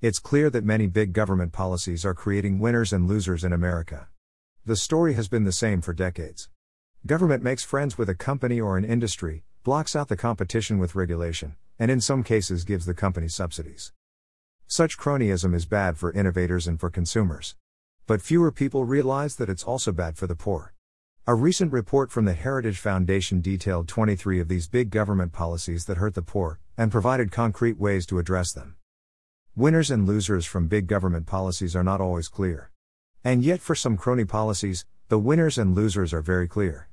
[0.00, 4.06] It's clear that many big government policies are creating winners and losers in America.
[4.64, 6.48] The story has been the same for decades.
[7.04, 11.56] Government makes friends with a company or an industry, blocks out the competition with regulation,
[11.80, 13.92] and in some cases gives the company subsidies.
[14.68, 17.56] Such cronyism is bad for innovators and for consumers.
[18.06, 20.74] But fewer people realize that it's also bad for the poor.
[21.26, 25.96] A recent report from the Heritage Foundation detailed 23 of these big government policies that
[25.96, 28.77] hurt the poor, and provided concrete ways to address them.
[29.58, 32.70] Winners and losers from big government policies are not always clear.
[33.24, 36.88] And yet, for some crony policies, the winners and losers are very clear.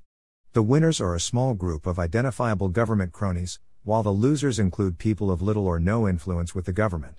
[0.53, 5.29] The winners are a small group of identifiable government cronies, while the losers include people
[5.29, 7.17] of little or no influence with the government.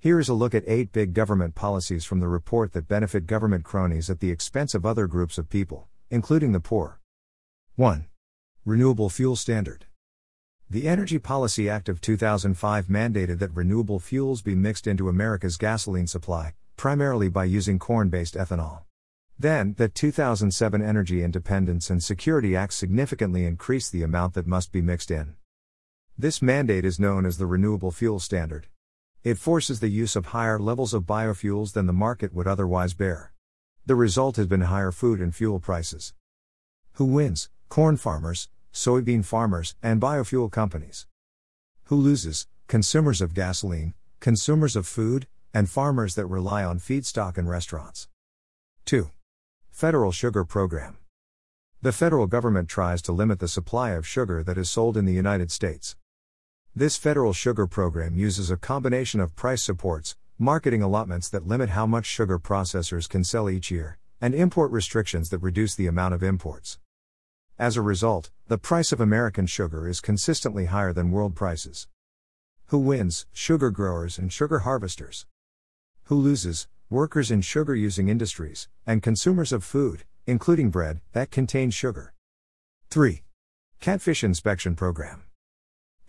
[0.00, 3.62] Here is a look at eight big government policies from the report that benefit government
[3.62, 7.00] cronies at the expense of other groups of people including the poor.
[7.76, 8.06] 1.
[8.64, 9.86] Renewable Fuel Standard.
[10.68, 16.08] The Energy Policy Act of 2005 mandated that renewable fuels be mixed into America's gasoline
[16.08, 18.80] supply, primarily by using corn based ethanol.
[19.38, 24.82] Then, the 2007 Energy Independence and Security Act significantly increased the amount that must be
[24.82, 25.36] mixed in.
[26.18, 28.66] This mandate is known as the Renewable Fuel Standard.
[29.22, 33.32] It forces the use of higher levels of biofuels than the market would otherwise bear.
[33.86, 36.12] The result has been higher food and fuel prices.
[36.94, 37.50] Who wins?
[37.68, 41.06] Corn farmers, soybean farmers, and biofuel companies.
[41.84, 42.46] Who loses?
[42.66, 48.06] Consumers of gasoline, consumers of food, and farmers that rely on feedstock and restaurants.
[48.84, 49.10] 2.
[49.70, 50.98] Federal Sugar Program.
[51.80, 55.12] The federal government tries to limit the supply of sugar that is sold in the
[55.14, 55.96] United States.
[56.74, 61.86] This federal sugar program uses a combination of price supports, marketing allotments that limit how
[61.86, 66.22] much sugar processors can sell each year, and import restrictions that reduce the amount of
[66.22, 66.78] imports.
[67.58, 71.88] As a result, the price of American sugar is consistently higher than world prices.
[72.66, 73.24] Who wins?
[73.32, 75.24] Sugar growers and sugar harvesters.
[76.04, 76.68] Who loses?
[76.90, 82.12] Workers in sugar using industries, and consumers of food, including bread, that contains sugar.
[82.90, 83.22] 3.
[83.80, 85.22] Catfish Inspection Program.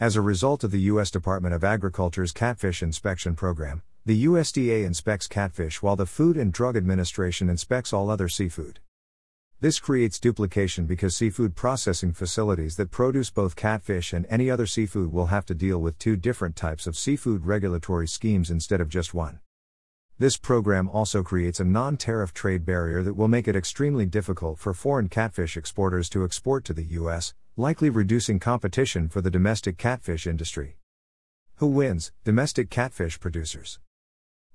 [0.02, 1.10] As a result of the U.S.
[1.10, 6.76] Department of Agriculture's Catfish Inspection Program, the USDA inspects catfish while the Food and Drug
[6.76, 8.82] Administration inspects all other seafood.
[9.60, 15.12] This creates duplication because seafood processing facilities that produce both catfish and any other seafood
[15.12, 19.16] will have to deal with two different types of seafood regulatory schemes instead of just
[19.16, 19.40] one.
[20.20, 24.60] This program also creates a non tariff trade barrier that will make it extremely difficult
[24.60, 29.80] for foreign catfish exporters to export to the U.S., likely reducing competition for the domestic
[29.80, 30.78] catfish industry.
[31.56, 32.12] Who wins?
[32.24, 33.80] Domestic catfish producers.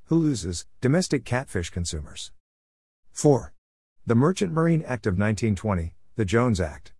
[0.04, 0.64] Who loses?
[0.80, 2.30] Domestic catfish consumers.
[3.10, 3.51] 4.
[4.04, 6.92] The Merchant Marine Act of 1920, the Jones Act.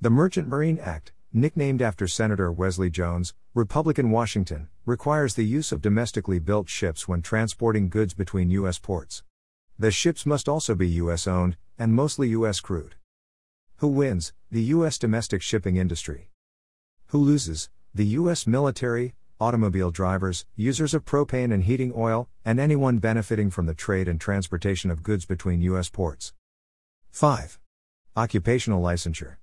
[0.00, 5.82] The Merchant Marine Act, nicknamed after Senator Wesley Jones, Republican Washington, requires the use of
[5.82, 8.78] domestically built ships when transporting goods between U.S.
[8.78, 9.24] ports.
[9.76, 11.26] The ships must also be U.S.
[11.26, 12.60] owned, and mostly U.S.
[12.60, 12.94] crewed.
[13.78, 14.32] Who wins?
[14.52, 14.98] The U.S.
[14.98, 16.30] domestic shipping industry.
[17.06, 17.70] Who loses?
[17.92, 18.46] The U.S.
[18.46, 24.06] military, automobile drivers, users of propane and heating oil, and anyone benefiting from the trade
[24.06, 25.88] and transportation of goods between U.S.
[25.88, 26.34] ports.
[27.10, 27.58] 5.
[28.16, 29.36] Occupational licensure.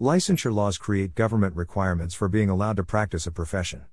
[0.00, 3.86] Licensure laws create government requirements for being allowed to practice a profession.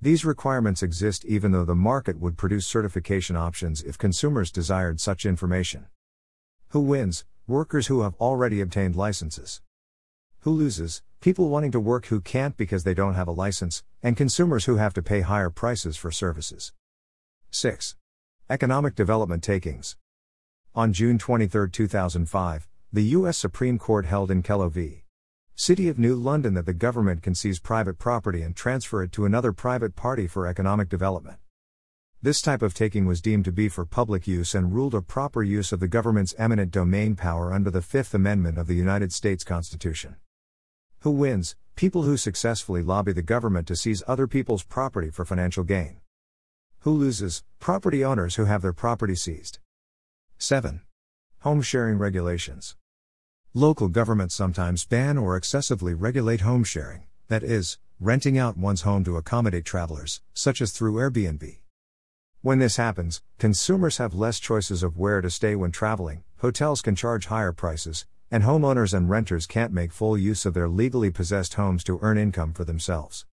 [0.00, 5.26] These requirements exist even though the market would produce certification options if consumers desired such
[5.26, 5.86] information.
[6.68, 7.26] Who wins?
[7.46, 9.60] Workers who have already obtained licenses.
[10.44, 11.02] Who loses?
[11.20, 14.76] People wanting to work who can't because they don't have a license, and consumers who
[14.76, 16.72] have to pay higher prices for services.
[17.50, 17.94] 6.
[18.48, 19.98] Economic Development Takings.
[20.74, 23.36] On June 23, 2005, the U.S.
[23.36, 25.04] Supreme Court held in Kelo v.
[25.56, 29.26] City of New London that the government can seize private property and transfer it to
[29.26, 31.36] another private party for economic development.
[32.22, 35.42] This type of taking was deemed to be for public use and ruled a proper
[35.42, 39.44] use of the government's eminent domain power under the Fifth Amendment of the United States
[39.44, 40.16] Constitution.
[41.02, 41.56] Who wins?
[41.76, 45.96] People who successfully lobby the government to seize other people's property for financial gain.
[46.80, 47.42] Who loses?
[47.58, 49.60] Property owners who have their property seized.
[50.36, 50.82] 7.
[51.38, 52.76] Home sharing regulations.
[53.54, 59.02] Local governments sometimes ban or excessively regulate home sharing, that is, renting out one's home
[59.04, 61.60] to accommodate travelers, such as through Airbnb.
[62.42, 66.94] When this happens, consumers have less choices of where to stay when traveling, hotels can
[66.94, 71.54] charge higher prices, and homeowners and renters can't make full use of their legally possessed
[71.54, 73.26] homes to earn income for themselves.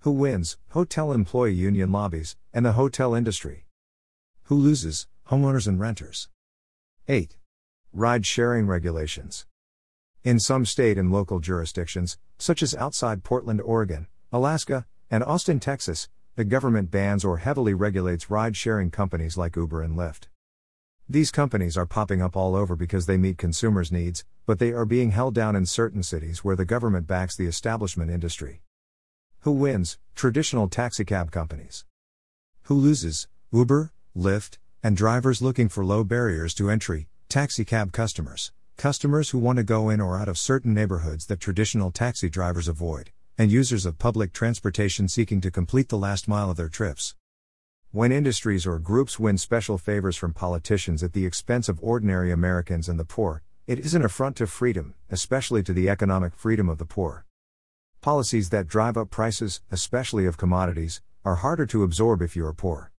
[0.00, 0.58] Who wins?
[0.70, 3.66] Hotel employee union lobbies, and the hotel industry.
[4.44, 5.06] Who loses?
[5.28, 6.28] Homeowners and renters.
[7.08, 7.36] 8.
[7.92, 9.46] Ride sharing regulations.
[10.24, 16.08] In some state and local jurisdictions, such as outside Portland, Oregon, Alaska, and Austin, Texas,
[16.34, 20.24] the government bans or heavily regulates ride sharing companies like Uber and Lyft.
[21.08, 24.84] These companies are popping up all over because they meet consumers' needs, but they are
[24.84, 28.62] being held down in certain cities where the government backs the establishment industry.
[29.42, 29.98] Who wins?
[30.16, 31.84] Traditional taxicab companies.
[32.62, 33.28] Who loses?
[33.52, 39.58] Uber, Lyft, and drivers looking for low barriers to entry, taxicab customers, customers who want
[39.58, 43.86] to go in or out of certain neighborhoods that traditional taxi drivers avoid, and users
[43.86, 47.14] of public transportation seeking to complete the last mile of their trips.
[47.96, 52.90] When industries or groups win special favors from politicians at the expense of ordinary Americans
[52.90, 56.76] and the poor, it is an affront to freedom, especially to the economic freedom of
[56.76, 57.24] the poor.
[58.02, 62.52] Policies that drive up prices, especially of commodities, are harder to absorb if you are
[62.52, 62.92] poor.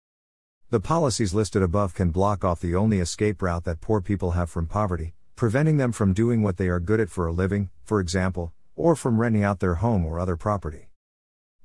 [0.72, 4.50] The policies listed above can block off the only escape route that poor people have
[4.50, 8.00] from poverty, preventing them from doing what they are good at for a living, for
[8.00, 10.90] example, or from renting out their home or other property.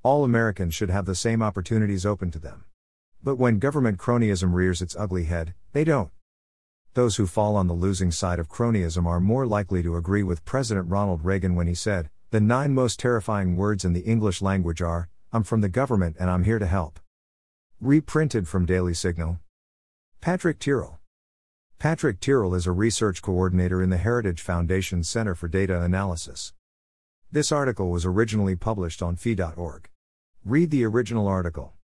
[0.02, 2.66] All Americans should have the same opportunities open to them.
[3.24, 6.10] But when government cronyism rears its ugly head, they don't.
[6.94, 10.44] Those who fall on the losing side of cronyism are more likely to agree with
[10.44, 14.82] President Ronald Reagan when he said, The nine most terrifying words in the English language
[14.82, 16.98] are, I'm from the government and I'm here to help.
[17.80, 19.38] Reprinted from Daily Signal.
[20.20, 20.98] Patrick Tyrrell.
[21.78, 26.52] Patrick Tyrrell is a research coordinator in the Heritage Foundation Center for Data Analysis.
[27.30, 29.88] This article was originally published on fee.org.
[30.44, 31.74] Read the original article.